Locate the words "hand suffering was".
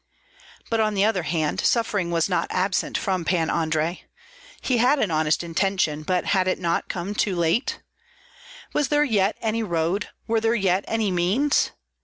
1.21-2.27